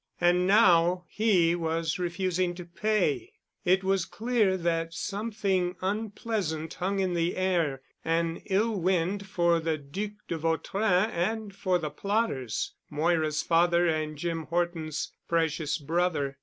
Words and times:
And 0.19 0.47
now 0.47 1.05
he 1.09 1.53
was 1.53 1.99
refusing 1.99 2.55
to 2.55 2.65
pay. 2.65 3.33
It 3.63 3.83
was 3.83 4.05
clear 4.05 4.57
that 4.57 4.95
something 4.95 5.75
unpleasant 5.79 6.73
hung 6.73 6.97
in 6.99 7.13
the 7.13 7.37
air, 7.37 7.83
an 8.03 8.37
ill 8.45 8.81
wind 8.81 9.27
for 9.27 9.59
the 9.59 9.77
Duc 9.77 10.13
de 10.27 10.39
Vautrin 10.39 11.11
and 11.11 11.53
for 11.55 11.77
the 11.77 11.91
plotters, 11.91 12.73
Moira's 12.89 13.43
father 13.43 13.85
and 13.87 14.17
Jim 14.17 14.45
Horton's 14.47 15.11
precious 15.27 15.77
brother. 15.77 16.39